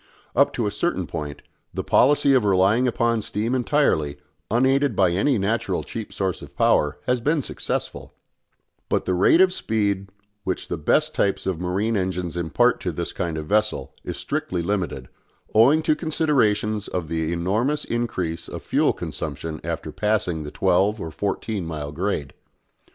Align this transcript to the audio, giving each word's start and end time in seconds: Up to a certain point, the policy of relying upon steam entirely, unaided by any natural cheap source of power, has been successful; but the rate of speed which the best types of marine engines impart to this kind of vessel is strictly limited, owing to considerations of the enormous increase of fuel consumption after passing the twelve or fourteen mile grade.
Up 0.35 0.51
to 0.53 0.65
a 0.65 0.71
certain 0.71 1.05
point, 1.05 1.43
the 1.75 1.83
policy 1.83 2.33
of 2.33 2.43
relying 2.43 2.87
upon 2.87 3.21
steam 3.21 3.53
entirely, 3.53 4.17
unaided 4.49 4.95
by 4.95 5.11
any 5.11 5.37
natural 5.37 5.83
cheap 5.83 6.11
source 6.11 6.41
of 6.41 6.55
power, 6.57 6.97
has 7.05 7.19
been 7.21 7.43
successful; 7.43 8.15
but 8.89 9.05
the 9.05 9.13
rate 9.13 9.41
of 9.41 9.53
speed 9.53 10.09
which 10.43 10.69
the 10.69 10.77
best 10.77 11.13
types 11.13 11.45
of 11.45 11.59
marine 11.59 11.95
engines 11.95 12.35
impart 12.35 12.79
to 12.79 12.91
this 12.91 13.13
kind 13.13 13.37
of 13.37 13.45
vessel 13.45 13.93
is 14.03 14.17
strictly 14.17 14.63
limited, 14.63 15.07
owing 15.53 15.83
to 15.83 15.95
considerations 15.95 16.87
of 16.87 17.07
the 17.07 17.31
enormous 17.31 17.85
increase 17.85 18.47
of 18.47 18.63
fuel 18.63 18.93
consumption 18.93 19.61
after 19.63 19.91
passing 19.91 20.41
the 20.41 20.49
twelve 20.49 20.99
or 20.99 21.11
fourteen 21.11 21.63
mile 21.63 21.91
grade. 21.91 22.33